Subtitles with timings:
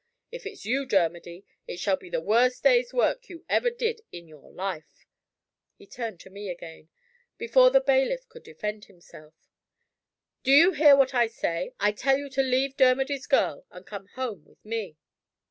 [0.31, 4.27] If it's you, Dermody, it shall be the worst day's work you ever did in
[4.27, 5.05] your life."
[5.75, 6.89] He turned to me again,
[7.37, 9.35] before the bailiff could defend himself.
[10.41, 11.75] "Do you hear what I say?
[11.79, 14.97] I tell you to leave Dermody's girl, and come home with me."